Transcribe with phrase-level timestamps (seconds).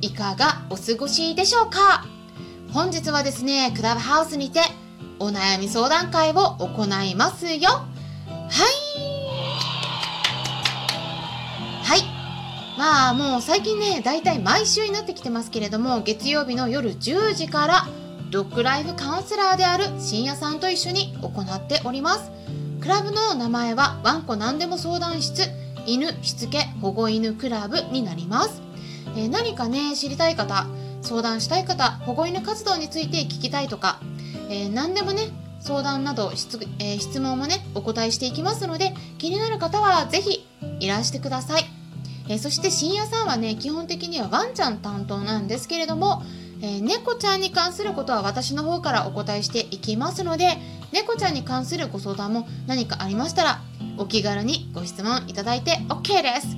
[0.00, 2.04] いかがお過ごしでしょうか？
[2.72, 4.60] 本日はですね、クラブハウスにて
[5.18, 7.70] お悩み相談会を行いますよ。
[7.70, 7.86] は
[8.48, 9.10] い
[11.84, 12.02] はい。
[12.78, 17.86] まあもう最近ね、だいたい毎週になってきてますけれども、月曜日の夜10時から
[18.30, 22.30] ドッグライフカウンセラーである深夜さんと一緒に行っております。
[22.80, 25.42] クラブの名前はワンコ何でも相談室
[25.84, 28.62] 犬しつけ保護犬クラブになります。
[29.16, 30.66] え、何かね、知りたい方、
[31.02, 34.00] 相談したい方、保護犬活動について聞きたいとか、
[34.48, 40.46] え、何でもね、相談など質,、え、質問もね、お答えしていきますので、気になる方はぜひ
[40.80, 41.64] いらしてください。
[42.28, 46.22] えそして深夜さんはね、基本的にはワンちゃん担当なんですけれども、
[46.62, 50.56] え猫ちゃんに関することは私の方からお答えしていきますので、
[50.92, 53.60] 猫ちゃんに関するご相談も何かありましたら、
[53.98, 56.56] お気軽にご質問いただいて OK です。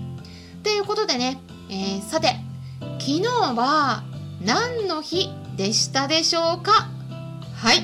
[0.62, 1.40] ということでね、
[1.74, 2.36] えー、さて
[2.98, 4.02] 昨日は
[4.44, 6.86] 何の日でしたでしょうか？
[7.54, 7.82] はい。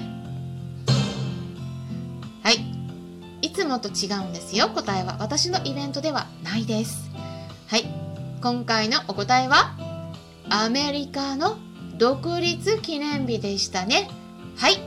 [2.42, 3.46] はい。
[3.46, 5.16] いつもと違うんですよ答えは。
[5.18, 7.10] 私のイベントではないです。
[7.68, 7.86] はい。
[8.42, 9.74] 今回のお答えは
[10.50, 11.56] アメリカの
[11.96, 14.10] 独立記念日でしたね。
[14.56, 14.78] はい。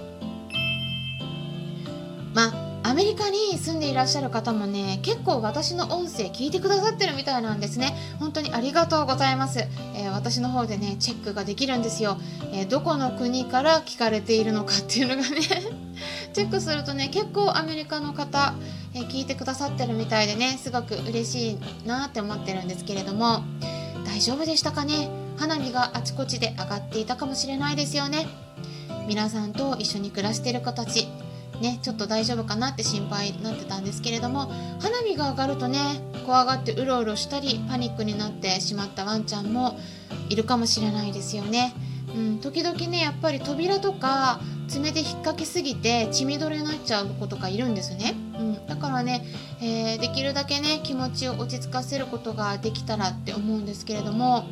[2.35, 7.95] まあアメリカに住んでいらっしゃる方もね結構私の音声聞いてくださってるみたいなんですね。
[8.19, 9.59] 本当にありがとうございます、
[9.95, 12.17] えー、私の方でねチェックができるんですよ、
[12.51, 15.39] えー、どこの国から聞かれているのかっていうのがね。
[16.33, 18.55] チェックするとね結構アメリカの方、
[18.93, 23.41] えー、聞いてくださってるみたいでねすごく嬉しいなって思ってるんですけれども。
[24.05, 25.09] 大丈夫でしたかね？
[25.37, 28.27] 花火があちこちで上がっていたかもしれないですよね。
[29.07, 31.07] 皆さんと一緒に暮らしている子たち。
[31.61, 39.79] ねちょっと大丈夫かなって心配になってたんですけれども花火が上がるとね怖がってうろうろしたりパニックになってしまったワンちゃんも
[40.29, 41.73] いるかもしれないですよね。
[42.15, 49.25] うん、時々ねやっぱり扉とか爪で引っ掛けすぎて血みどれになっちゃう子とかいるんですね、うん、だからね、
[49.61, 54.45] えー、できるだけね気持ちを落ち着かせることができたらって思うんですけれども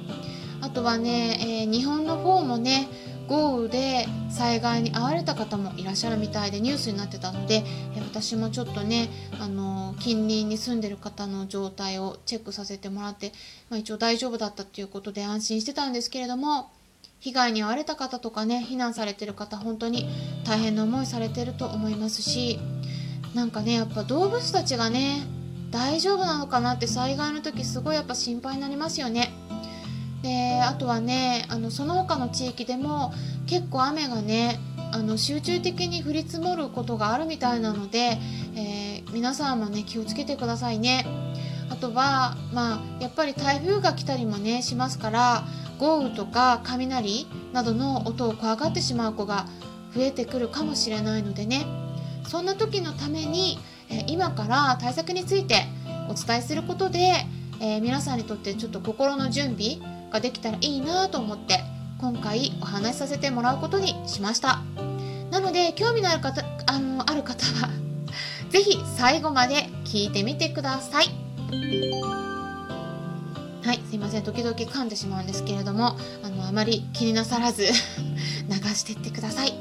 [0.61, 2.87] あとはね、えー、日本の方もね
[3.29, 7.63] 豪雨で災害に遭われた方もいらっしゃるみたいでニュースになってたので
[8.11, 9.07] 私もちょっとね
[9.39, 13.31] あの近隣に住んでる方の状態をチェックさせてもらって、
[13.69, 16.71] まあ、一応大丈夫だったっていうことで安心してたんですけれども
[17.19, 20.09] 被害に遭われた方とかね避難されてる方本当に
[20.43, 22.59] 大変な思いされてると思いますし
[23.35, 25.21] なんかねやっぱ動物たちがね
[25.69, 29.31] 大丈夫なのかなって災害の時すごいやっぱ心配になりますよね。
[30.21, 33.13] であとはねあのその他の地域でも
[33.47, 34.59] 結構雨がね
[34.91, 38.17] あの集中的に降り積もることがあるみたいなので、
[38.55, 41.05] えー、皆さんもね気をつけてくださいね。
[41.69, 45.43] あとは、まあ、やっぱり台風が来たりもねしますから
[45.77, 49.45] 豪雨とか雷などの音を怖がってしまう子が
[49.95, 51.67] 増えてくるかもしれないのでね
[52.27, 53.57] そんな時のために、
[53.89, 55.65] え、今から対策について
[56.09, 57.25] お伝えすることで、
[57.61, 59.77] えー、皆さんにとってちょっと心の準備
[60.11, 61.59] ができたらいいなと思って
[61.99, 64.61] 今回お話しさせてもらうことにしました。
[65.31, 67.69] なので興味のある方あのある方は
[68.49, 71.07] 是非最後まで聞いてみてください。
[73.63, 74.23] はいすいません。
[74.23, 77.63] 時々噛んでしまうんですけれどもあのあまり気になさらず
[78.47, 79.53] 流してってください。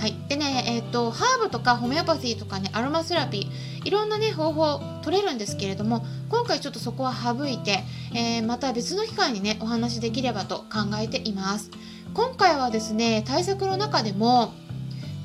[0.00, 7.80] はい、でね、えーと、ハーブとかホメオパシーとかねアロマセラピーいろんなね方法取れるんですけれども今回ちょっとそこは省いて、
[8.14, 11.70] えー、また別の機会にねお話できればと考えています。
[12.14, 14.54] 今回はですね対策の中でも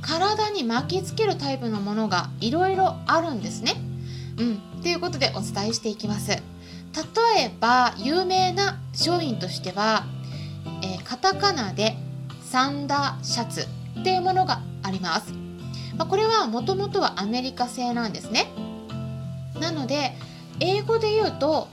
[0.01, 3.75] 体に巻きつけるタイプのものがいろいろあるんですね。
[4.37, 4.81] うん。
[4.81, 6.31] ということでお伝えしていきます。
[6.31, 6.41] 例
[7.43, 10.05] えば有名な商品としては、
[10.83, 11.95] えー、カタカナで
[12.43, 13.84] サンダーシャツ。
[13.99, 15.33] っていうものがあります。
[15.97, 18.51] まあ、これはもともとはアメリカ製なんですね。
[19.59, 20.13] なので
[20.59, 21.67] 英語で言うと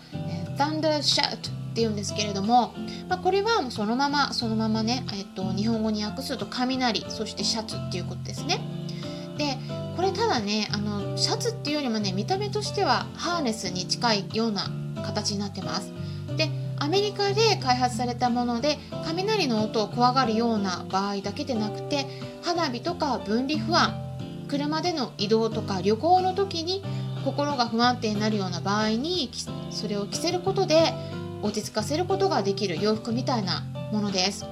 [0.57, 2.75] Thunder Shout って言うんですけれども、
[3.09, 8.61] まあ、これはもうそのままそのままね、えっと、日本語に訳すると雷そしてシャツっていうことですね。
[9.39, 9.57] で
[9.97, 14.71] これただねあのシャツっていうよりもね見た目としてはハーネスに近いような
[15.03, 15.93] 形になってます。
[16.37, 16.49] で
[16.83, 22.07] アメリカで開発されたもので雷の音を怖がるような場合だけでなくて
[22.43, 23.95] 花火とか分離不安
[24.49, 26.83] 車での移動とか旅行の時に
[27.25, 29.31] 心が不安定になるような場合に
[29.71, 30.93] それを着せることで
[31.43, 33.63] 落ち着かせることができる洋服みたいな
[33.93, 34.45] ものです、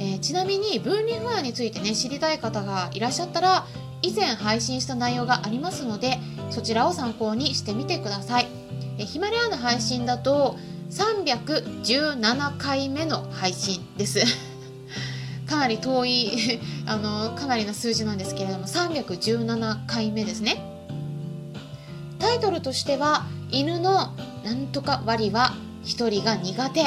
[0.00, 3.64] えー、ちなみに分離不安についてね知りたい方がいらっしゃったら
[4.02, 6.18] 以前配信した内容がありますので
[6.50, 8.48] そちらを参考にしてみてください、
[8.98, 10.56] えヒマラヤの配信だと
[10.90, 14.20] 317回目の配信です。
[15.46, 20.62] かなり遠い あのかなりな数字なんですけれども317回目ですね。
[22.18, 24.12] タイトルとしては「犬の
[24.44, 25.54] なんとか割は
[25.84, 26.84] 1人が苦手。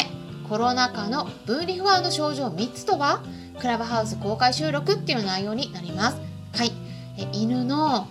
[0.50, 3.22] コロナ禍の分離不安の症状3つとは?」
[3.60, 6.18] クラブハウス公開収録っていう内容になります。
[6.54, 6.72] はい。
[7.18, 8.08] え犬の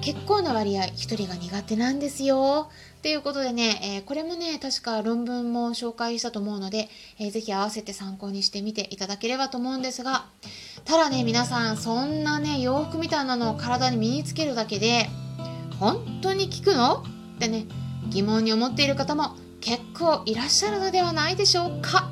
[0.00, 2.68] 結構な割合1人が苦手なんですよ。
[3.02, 10.26] ということでね、えー、これもね、確か論文も紹介したと思うので、えー、ぜひ合わせて参考にしてみていただければと思うんですが、
[10.84, 15.08] ただね、皆さん、そんなね、洋服みたいなのを体に身につけるだけで、
[15.78, 17.02] 本当に効くの？
[17.36, 17.64] ってね、
[18.10, 22.10] 疑問に思っている方も結構いらっしゃるのではないでしょうか。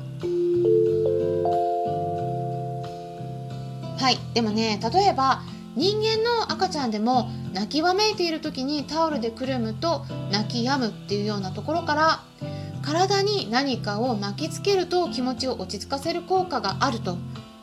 [3.99, 5.43] はい、でもね、例えば、
[5.79, 12.19] 人間の赤ちゃんでも泣きわめいている時にタオルでくるむと泣き止むっていうようなところから
[12.81, 17.17] 体に何かを巻きつけると気持ちを落ち着かせる効果があると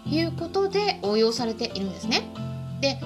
[0.06, 2.22] いうことで応用されているんですね。
[2.80, 2.98] で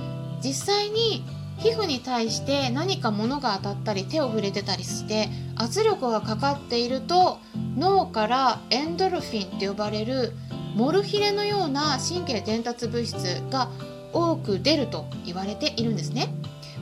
[0.44, 1.24] 実際に
[1.58, 7.38] 皮膚に対して何か物が当たったり手を触れてたりして圧力がかかっていると
[7.76, 10.34] 脳からエンドルフィンって呼ばれる
[10.76, 13.68] モルヒネのような神経伝達物質が
[14.12, 16.34] 多く出ると言われているんですね。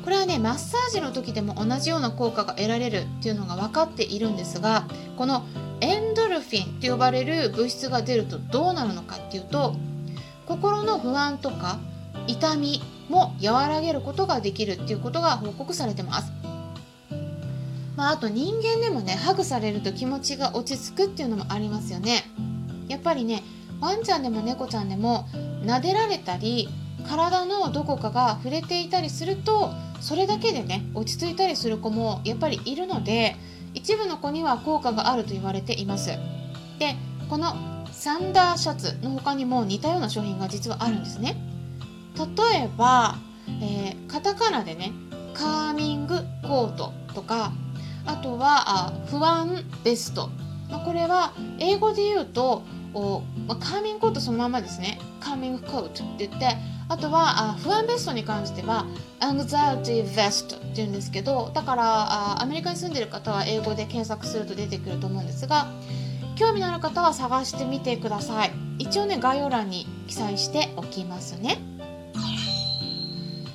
[0.04, 4.86] これはねマッサージの時でも同じような効果が得られるっていうのが分かっているんですが
[5.16, 5.44] この
[5.80, 9.75] エンドルフィンって呼ばれる物質が出るとどうなるのかっていうと
[10.46, 11.78] 心の不安とか
[12.26, 16.32] 痛みも和らげることができるっていうことが報告されてます。
[17.96, 22.25] まあ、あと人間でもねハグされると気持ちが落ち着くっていうのもありますよね。
[22.88, 23.42] やっぱりね
[23.80, 25.26] ワンちゃんでも猫ちゃんでも
[25.64, 26.69] 撫でられたり
[27.08, 33.37] 体のどこかが触れていたりするとそれだけでね落ち着いたりする子もやっぱりいるので
[33.75, 36.10] 一部の子には効果があると言われています。
[36.78, 36.96] で
[37.28, 37.55] この
[37.93, 41.37] サンダーシャツの他にも似たような商品が実はあるんですね。
[42.16, 43.16] 例えば、
[43.61, 44.93] えー、カタカナでね
[45.34, 47.52] カーミングコートとか
[48.06, 50.31] あとはあ不安ベスト、
[50.70, 52.62] まあ、これは英語で言うと
[52.94, 54.99] お、まあ、カーミングコートそのままですね。
[55.20, 56.56] カーミングコートって言って
[56.88, 58.87] あとはあ不安ベストに関しては
[59.20, 65.67] Anxiety Vest っていうんですけどだからあアメリカに住んでる方は英語で検索すると出てくると思うんですが
[66.37, 68.52] 興味のある方は探してみてください。
[68.79, 71.58] 一応ね概要欄に記載しておきますね。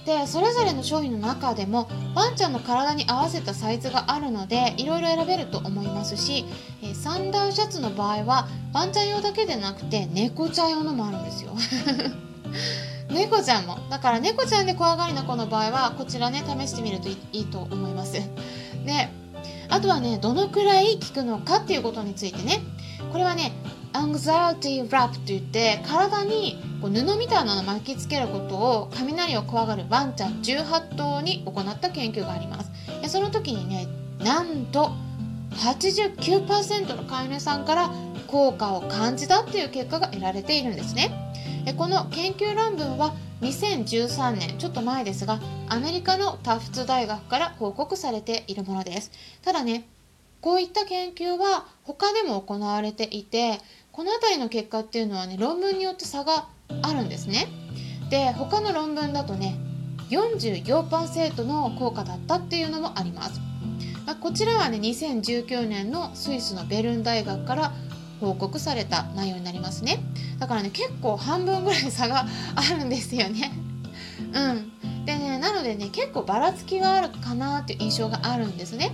[0.06, 6.44] でそれぞれの商品の中でもワンちゃんの体に合わせたサイズがあるのでいろいろ選べると思いますし、
[6.94, 11.56] サンダーシャツの場合はワンちゃん用だけでなくて猫ちゃん用のもあるんですよ。
[13.13, 13.77] 猫ちゃんも。
[13.89, 18.13] だから猫ちゃんで怖がりな子の場合はこちらね試してみるといいと思います。
[18.13, 19.10] で
[19.69, 22.62] あとはねどのくらい効くのかっていうことについてね。
[23.12, 23.51] これはね
[23.94, 32.72] アングザイティーラップといって体にこう布みたいなの巻きつけることを雷を怖がるワンちゃん18頭に行った研究があります。
[33.01, 33.88] でその時にね
[34.20, 34.91] なんと
[35.51, 37.91] 89%の飼い主さんから
[38.27, 41.23] 効果を感じたっていう結果が得られているんですね。
[41.72, 45.39] この研究論文は2013年ちょっと前ですが
[45.70, 49.12] アメリカのタフツ大学から報告されているものです。
[49.41, 49.88] ただね
[50.41, 53.60] こういった研究は他でも行われていて
[53.93, 56.48] この辺りの結果っていうのはね論文によって差が
[56.82, 57.48] あるんですね。
[58.10, 59.58] で他の論文だとね
[60.10, 63.39] 44%の効果だったっていうのもあります。
[64.20, 67.72] こちらはね2019年のスイスのベルン大学から
[68.24, 70.00] 報告された内容になりますね。
[70.39, 72.25] だからね結構半分ぐらい差が
[72.56, 73.51] あるんですよね。
[74.34, 75.06] うん。
[75.06, 78.92] でねなのでね結構ばらつきがあるかなっていう印象があるんですね。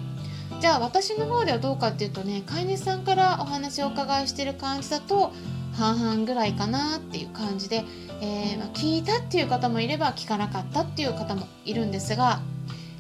[0.59, 5.31] じゃあ私の方ではどうかっていうとね飼い主さんからお話をお伺いしてる感じだと
[5.73, 7.85] 半々ぐらいかなっていう感じで、
[8.19, 12.41] えー、ま、聞いたっていう方もいれば聞かなかったっていう方もいるんですが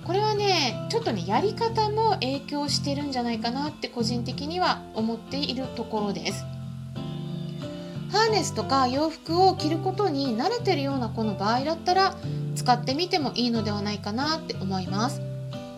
[0.05, 6.45] これはねちょっとねやり方も影響してるんじゃないかなって個人的には思っているところです。
[8.11, 12.15] ハーネスとか洋服を着ることに慣れてるような子の場合だったら
[12.55, 15.21] 使ってみてもいいのではないかなって思います。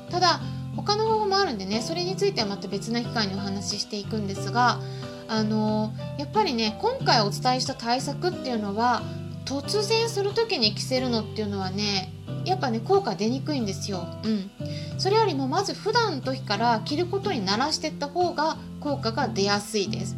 [0.10, 0.40] ただ
[0.76, 4.80] 他の方法もあるんでねそれについてはまた別の機会にお話ししていくんですが
[5.28, 9.02] あのやっぱりね今回お伝えした対策っていうのは
[9.46, 12.14] 突然する時に着せるのっていうのはね
[12.46, 14.08] やっぱね効果出にくいんですよ。
[14.24, 14.50] うん。
[14.98, 20.16] それよりもまず普段の時から着ることに慣らしていった方が効果が出やすいです。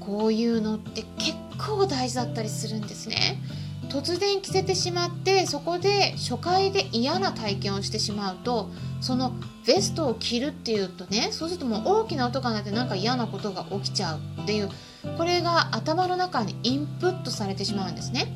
[0.00, 3.40] こういうのって結構大事だったりするんですね。
[3.88, 8.68] 突然着せてしまってそこで初回で嫌な体験をしてしまうと
[9.00, 9.32] その
[9.66, 14.70] ベストを着るっていうとねそうするともう大きな音が鳴ってなんか嫌なことが起きちゃうっていう
[15.16, 18.26] これが頭の中にインプットされてしまうんですね。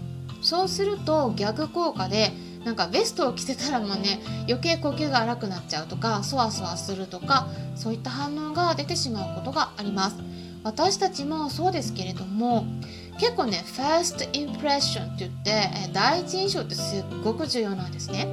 [0.43, 2.33] そうすると逆効果で
[2.65, 10.17] なんかベストを着せたらもうね余計呼吸が荒くなっちゃうとかそわそわするとかそういった反応が出てしまうことがあります。
[10.63, 12.67] 私たちもそうですけれども
[13.19, 18.27] 結構ね First Impression って言って第一印象ってすっごく重要なんですね。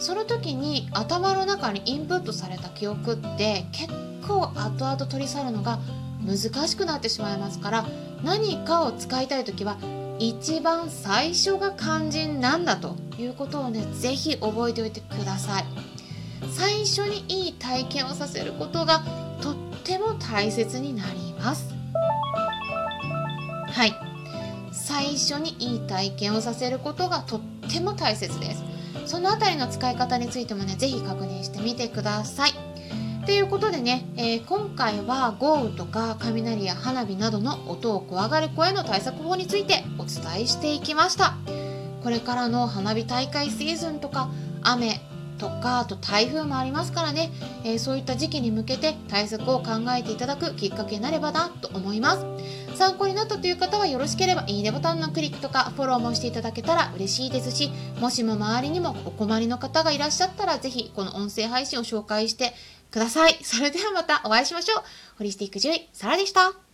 [0.00, 3.92] その時に頭の中にインプットされた記憶って結
[4.26, 5.78] 構後々取り去るのが
[6.24, 7.86] 難しくなってしまいますから
[8.22, 9.76] 何かを使いたい時は
[10.18, 12.96] 一番最初が肝心なんだと。
[13.22, 15.64] いうことをね是非覚えておいてください。
[16.52, 19.02] 最初にいい体験をさせることが
[19.40, 21.74] とっても大切になります。
[23.66, 23.94] はい。
[24.72, 28.64] 最初にいい体験をさせることがとっても大切です。
[29.06, 32.52] そのあたりの使い方についてもね是非確認してみてください。
[33.26, 41.34] ということでね、えー、今回は豪雨とか雷や花火などの音を怖がる声の対策法についてお伝えしていきました。
[42.08, 44.30] これからの花火大会シーズンとか
[44.62, 44.98] 雨
[45.36, 47.30] とかあと台風もありますからね、
[47.64, 52.24] えー、そういった時期に向けて対策を考えていただくきっかけになればなと思います
[52.76, 62.54] 参考になったという方はよろしければいいねボタンのクリックとかフォローもしていただけたら嬉しいですしもしも周りにもお困りの方がいらっしゃったらぜひこの音声配信を紹介して
[62.90, 63.36] ください。
[63.42, 64.82] それではまたお会いしましょう。
[65.18, 66.67] ホリスティック獣医、サラでした。